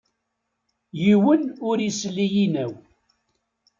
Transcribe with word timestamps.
Yiwen 1.01 1.41
ur 1.69 1.77
issel 1.89 2.17
i 2.25 2.27
yinaw. 2.33 2.73